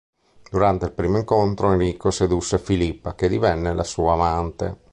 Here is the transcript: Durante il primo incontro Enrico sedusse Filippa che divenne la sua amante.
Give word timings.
Durante 0.49 0.85
il 0.87 0.93
primo 0.93 1.19
incontro 1.19 1.73
Enrico 1.73 2.09
sedusse 2.09 2.57
Filippa 2.57 3.13
che 3.13 3.29
divenne 3.29 3.71
la 3.75 3.83
sua 3.83 4.13
amante. 4.13 4.75